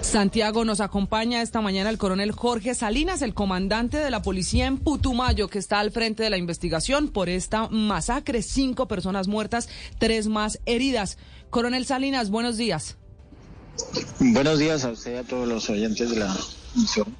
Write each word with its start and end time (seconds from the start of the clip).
Santiago 0.00 0.64
nos 0.64 0.80
acompaña 0.80 1.42
esta 1.42 1.60
mañana 1.60 1.90
el 1.90 1.98
coronel 1.98 2.32
Jorge 2.32 2.74
Salinas, 2.74 3.20
el 3.22 3.34
comandante 3.34 3.98
de 3.98 4.10
la 4.10 4.22
policía 4.22 4.66
en 4.66 4.78
Putumayo, 4.78 5.48
que 5.48 5.58
está 5.58 5.80
al 5.80 5.90
frente 5.90 6.22
de 6.22 6.30
la 6.30 6.38
investigación 6.38 7.08
por 7.08 7.28
esta 7.28 7.68
masacre. 7.68 8.42
Cinco 8.42 8.86
personas 8.86 9.28
muertas, 9.28 9.68
tres 9.98 10.28
más 10.28 10.60
heridas. 10.66 11.18
Coronel 11.50 11.84
Salinas, 11.84 12.30
buenos 12.30 12.56
días. 12.56 12.96
Buenos 14.20 14.58
días 14.58 14.84
a 14.84 14.90
usted 14.90 15.14
y 15.14 15.16
a 15.18 15.24
todos 15.24 15.48
los 15.48 15.68
oyentes 15.70 16.10
de 16.10 16.16
la 16.16 16.36
emisión. 16.74 17.14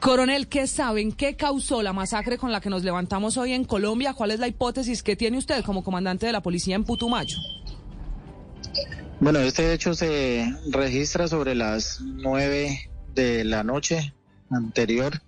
Coronel, 0.00 0.48
¿qué 0.48 0.66
saben? 0.66 1.12
¿Qué 1.12 1.36
causó 1.36 1.82
la 1.82 1.92
masacre 1.92 2.38
con 2.38 2.52
la 2.52 2.62
que 2.62 2.70
nos 2.70 2.84
levantamos 2.84 3.36
hoy 3.36 3.52
en 3.52 3.64
Colombia? 3.64 4.14
¿Cuál 4.14 4.30
es 4.30 4.40
la 4.40 4.48
hipótesis 4.48 5.02
que 5.02 5.14
tiene 5.14 5.36
usted 5.36 5.62
como 5.62 5.84
comandante 5.84 6.24
de 6.24 6.32
la 6.32 6.42
policía 6.42 6.74
en 6.74 6.84
Putumayo? 6.84 7.36
Bueno, 9.20 9.40
este 9.40 9.74
hecho 9.74 9.92
se 9.92 10.50
registra 10.70 11.28
sobre 11.28 11.54
las 11.54 12.00
nueve 12.00 12.90
de 13.14 13.44
la 13.44 13.62
noche 13.62 14.14
anterior 14.48 15.20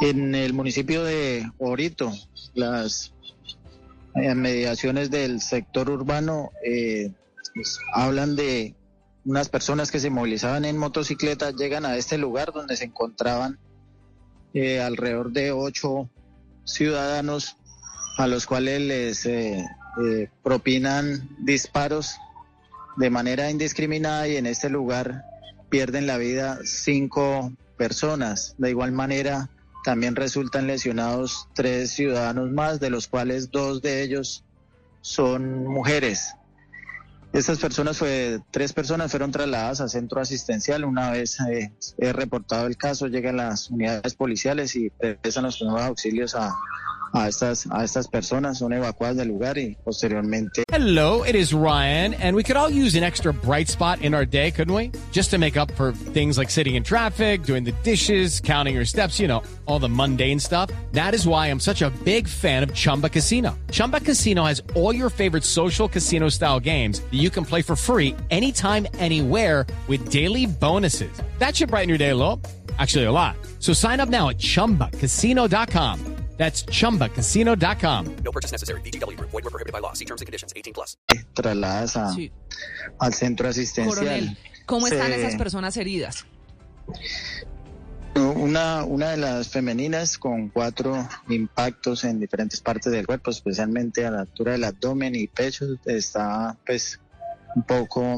en 0.00 0.34
el 0.34 0.52
municipio 0.52 1.04
de 1.04 1.48
Orito. 1.58 2.12
Las 2.54 3.14
eh, 4.16 4.34
mediaciones 4.34 5.12
del 5.12 5.40
sector 5.40 5.90
urbano 5.90 6.50
eh, 6.64 7.12
pues, 7.54 7.78
hablan 7.94 8.34
de 8.34 8.74
unas 9.24 9.48
personas 9.48 9.92
que 9.92 10.00
se 10.00 10.10
movilizaban 10.10 10.64
en 10.64 10.76
motocicleta, 10.76 11.52
llegan 11.52 11.86
a 11.86 11.96
este 11.96 12.18
lugar 12.18 12.52
donde 12.52 12.76
se 12.76 12.86
encontraban 12.86 13.60
eh, 14.54 14.80
alrededor 14.80 15.30
de 15.30 15.52
ocho 15.52 16.10
ciudadanos 16.64 17.56
a 18.18 18.26
los 18.26 18.44
cuales 18.46 18.80
les 18.80 19.24
eh, 19.24 19.64
propinan 20.42 21.28
disparos 21.44 22.16
de 22.96 23.10
manera 23.10 23.50
indiscriminada 23.50 24.28
y 24.28 24.36
en 24.36 24.46
este 24.46 24.68
lugar 24.68 25.24
pierden 25.68 26.06
la 26.06 26.18
vida 26.18 26.58
cinco 26.64 27.52
personas. 27.76 28.54
De 28.58 28.70
igual 28.70 28.92
manera, 28.92 29.48
también 29.84 30.16
resultan 30.16 30.66
lesionados 30.66 31.48
tres 31.54 31.92
ciudadanos 31.92 32.50
más, 32.50 32.80
de 32.80 32.90
los 32.90 33.08
cuales 33.08 33.50
dos 33.50 33.80
de 33.80 34.02
ellos 34.02 34.44
son 35.00 35.66
mujeres. 35.66 36.34
Estas 37.32 37.58
personas, 37.58 37.96
fue, 37.96 38.40
tres 38.50 38.72
personas 38.72 39.12
fueron 39.12 39.30
trasladadas 39.30 39.80
a 39.80 39.88
centro 39.88 40.20
asistencial. 40.20 40.84
Una 40.84 41.12
vez 41.12 41.38
eh, 41.40 41.72
he 41.96 42.12
reportado 42.12 42.66
el 42.66 42.76
caso, 42.76 43.06
llegan 43.06 43.36
las 43.36 43.70
unidades 43.70 44.14
policiales 44.14 44.74
y 44.74 44.90
prestan 44.90 45.44
los 45.44 45.58
primeros 45.58 45.82
auxilios 45.82 46.34
a, 46.34 46.52
a 47.12 47.28
estas, 47.28 47.66
a 47.70 47.82
estas 47.84 48.08
personas, 48.08 48.58
son 48.58 48.72
evacuadas 48.72 49.16
del 49.16 49.28
lugar 49.28 49.58
y 49.58 49.76
posteriormente. 49.84 50.64
Hello, 50.70 51.24
it 51.24 51.34
is 51.34 51.52
Ryan, 51.52 52.14
and 52.14 52.36
we 52.36 52.42
could 52.42 52.56
all 52.56 52.70
use 52.70 52.94
an 52.94 53.02
extra 53.02 53.32
bright 53.32 53.68
spot 53.68 54.00
in 54.02 54.14
our 54.14 54.24
day, 54.24 54.50
couldn't 54.50 54.74
we? 54.74 54.92
Just 55.10 55.30
to 55.30 55.38
make 55.38 55.56
up 55.56 55.70
for 55.72 55.92
things 55.92 56.38
like 56.38 56.50
sitting 56.50 56.76
in 56.76 56.84
traffic, 56.84 57.42
doing 57.42 57.64
the 57.64 57.72
dishes, 57.82 58.40
counting 58.40 58.74
your 58.74 58.84
steps, 58.84 59.18
you 59.18 59.26
know, 59.26 59.42
all 59.66 59.78
the 59.78 59.88
mundane 59.88 60.38
stuff. 60.38 60.70
That 60.92 61.14
is 61.14 61.26
why 61.26 61.48
I'm 61.48 61.60
such 61.60 61.82
a 61.82 61.90
big 62.04 62.28
fan 62.28 62.62
of 62.62 62.72
Chumba 62.72 63.08
Casino. 63.08 63.58
Chumba 63.70 64.00
Casino 64.00 64.44
has 64.44 64.62
all 64.76 64.94
your 64.94 65.10
favorite 65.10 65.44
social 65.44 65.88
casino 65.88 66.28
style 66.28 66.60
games 66.60 67.00
that 67.00 67.18
you 67.18 67.30
can 67.30 67.44
play 67.44 67.62
for 67.62 67.74
free 67.74 68.14
anytime, 68.30 68.86
anywhere 68.94 69.66
with 69.88 70.10
daily 70.10 70.46
bonuses. 70.46 71.10
That 71.38 71.56
should 71.56 71.70
brighten 71.70 71.88
your 71.88 71.98
day 71.98 72.10
a 72.10 72.16
little. 72.16 72.40
Actually, 72.78 73.04
a 73.04 73.12
lot. 73.12 73.36
So 73.58 73.72
sign 73.74 74.00
up 74.00 74.08
now 74.08 74.30
at 74.30 74.38
chumbacasino.com. 74.38 76.09
That's 76.40 76.64
chumbacasino.com. 76.64 78.06
No 78.24 78.32
purchase 78.32 78.50
necessary. 78.50 78.80
VGW 78.80 79.14
Group. 79.18 79.30
Void 79.30 79.44
were 79.44 79.50
prohibited 79.50 79.74
by 79.74 79.80
law. 79.80 79.92
See 79.92 80.06
terms 80.06 80.22
and 80.22 80.26
conditions. 80.26 80.54
18 80.56 80.72
plus. 80.72 80.96
trasladadas 81.34 81.96
a- 81.98 82.14
Sí. 82.14 82.32
al 82.98 83.12
centro 83.12 83.46
asistencial. 83.48 83.94
Coronel, 83.94 84.38
¿cómo 84.64 84.86
están 84.86 85.08
Se- 85.12 85.20
esas 85.20 85.36
personas 85.36 85.76
heridas? 85.76 86.24
Una, 88.16 88.84
una 88.84 89.10
de 89.10 89.16
las 89.18 89.48
femeninas 89.48 90.18
con 90.18 90.48
cuatro 90.48 91.06
impactos 91.28 92.04
en 92.04 92.18
diferentes 92.18 92.60
partes 92.60 92.90
del 92.90 93.06
cuerpo, 93.06 93.30
especialmente 93.30 94.04
a 94.06 94.10
la 94.10 94.20
altura 94.20 94.52
del 94.52 94.64
abdomen 94.64 95.14
y 95.14 95.26
pecho, 95.28 95.66
está 95.84 96.56
pues 96.66 96.98
un 97.54 97.62
poco, 97.62 98.16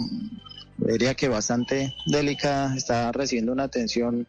diría 0.78 1.14
que 1.14 1.28
bastante 1.28 1.92
delicada, 2.06 2.74
está 2.76 3.12
recibiendo 3.12 3.52
una 3.52 3.64
atención 3.64 4.26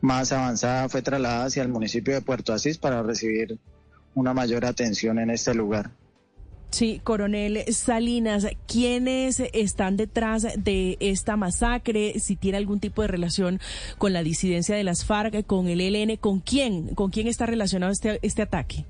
más 0.00 0.32
avanzada, 0.32 0.88
fue 0.88 1.02
trasladada 1.02 1.44
hacia 1.46 1.62
el 1.62 1.68
municipio 1.68 2.14
de 2.14 2.20
Puerto 2.22 2.52
Asís 2.52 2.78
para 2.78 3.02
recibir 3.02 3.58
una 4.14 4.32
mayor 4.34 4.64
atención 4.64 5.18
en 5.18 5.30
este 5.30 5.54
lugar. 5.54 5.90
Sí, 6.70 7.00
coronel 7.02 7.64
Salinas, 7.72 8.46
¿quiénes 8.68 9.40
están 9.52 9.96
detrás 9.96 10.46
de 10.56 10.96
esta 11.00 11.36
masacre? 11.36 12.20
Si 12.20 12.36
tiene 12.36 12.58
algún 12.58 12.78
tipo 12.78 13.02
de 13.02 13.08
relación 13.08 13.60
con 13.98 14.12
la 14.12 14.22
disidencia 14.22 14.76
de 14.76 14.84
las 14.84 15.04
FARC, 15.04 15.44
con 15.46 15.66
el 15.66 15.80
ELN, 15.80 16.16
¿con 16.16 16.38
quién? 16.38 16.94
¿Con 16.94 17.10
quién 17.10 17.26
está 17.26 17.46
relacionado 17.46 17.90
este, 17.90 18.20
este 18.22 18.42
ataque? 18.42 18.84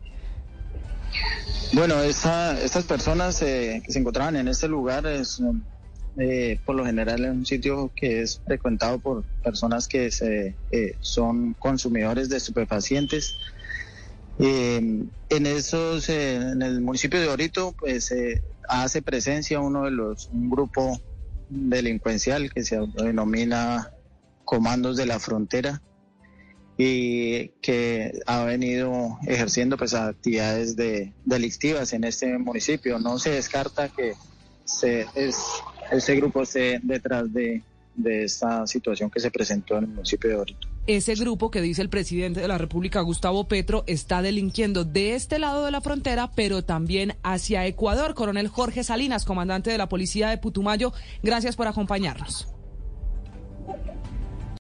Bueno, 1.72 2.02
esa- 2.02 2.60
estas 2.62 2.84
personas 2.84 3.40
eh, 3.42 3.82
que 3.84 3.92
se 3.92 3.98
encontraban 3.98 4.36
en 4.36 4.48
este 4.48 4.68
lugar 4.68 5.06
es 5.06 5.40
eh, 6.20 6.60
por 6.64 6.76
lo 6.76 6.84
general 6.84 7.24
es 7.24 7.30
un 7.30 7.46
sitio 7.46 7.90
que 7.96 8.22
es 8.22 8.40
frecuentado 8.44 8.98
por 8.98 9.24
personas 9.42 9.88
que 9.88 10.10
se, 10.10 10.54
eh, 10.70 10.96
son 11.00 11.54
consumidores 11.54 12.28
de 12.28 12.36
estupefacientes. 12.36 13.36
Eh, 14.38 15.06
en 15.30 15.46
esos, 15.46 16.08
eh, 16.08 16.36
en 16.36 16.62
el 16.62 16.80
municipio 16.80 17.20
de 17.20 17.28
Orito, 17.28 17.72
pues 17.78 18.10
eh, 18.10 18.42
hace 18.68 19.02
presencia 19.02 19.60
uno 19.60 19.84
de 19.84 19.90
los, 19.90 20.28
un 20.32 20.48
grupo 20.50 21.00
delincuencial 21.50 22.52
que 22.52 22.64
se 22.64 22.78
denomina 22.96 23.90
Comandos 24.44 24.96
de 24.96 25.06
la 25.06 25.20
Frontera 25.20 25.82
y 26.78 27.48
que 27.60 28.18
ha 28.26 28.44
venido 28.44 29.18
ejerciendo 29.26 29.76
pues 29.76 29.92
actividades 29.92 30.74
de, 30.74 31.12
delictivas 31.26 31.92
en 31.92 32.04
este 32.04 32.38
municipio. 32.38 32.98
No 32.98 33.18
se 33.18 33.30
descarta 33.30 33.90
que 33.90 34.14
se, 34.64 35.06
es, 35.14 35.36
ese 35.90 36.16
grupo 36.16 36.42
esté 36.42 36.80
detrás 36.82 37.32
de, 37.32 37.62
de 37.94 38.24
esta 38.24 38.66
situación 38.66 39.10
que 39.10 39.20
se 39.20 39.30
presentó 39.30 39.78
en 39.78 39.84
el 39.84 39.90
municipio 39.90 40.30
de 40.30 40.36
Orito. 40.36 40.68
Ese 40.86 41.14
grupo 41.14 41.50
que 41.50 41.60
dice 41.60 41.82
el 41.82 41.88
presidente 41.88 42.40
de 42.40 42.48
la 42.48 42.58
República, 42.58 43.00
Gustavo 43.00 43.46
Petro, 43.46 43.84
está 43.86 44.22
delinquiendo 44.22 44.84
de 44.84 45.14
este 45.14 45.38
lado 45.38 45.64
de 45.64 45.70
la 45.70 45.80
frontera, 45.80 46.30
pero 46.34 46.64
también 46.64 47.16
hacia 47.22 47.66
Ecuador. 47.66 48.14
Coronel 48.14 48.48
Jorge 48.48 48.82
Salinas, 48.82 49.24
comandante 49.24 49.70
de 49.70 49.78
la 49.78 49.88
policía 49.88 50.30
de 50.30 50.38
Putumayo, 50.38 50.92
gracias 51.22 51.56
por 51.56 51.68
acompañarnos. 51.68 52.48